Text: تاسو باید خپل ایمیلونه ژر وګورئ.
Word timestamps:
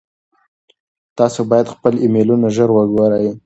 تاسو 1.17 1.39
باید 1.51 1.67
خپل 1.73 1.93
ایمیلونه 2.03 2.47
ژر 2.55 2.69
وګورئ. 2.73 3.27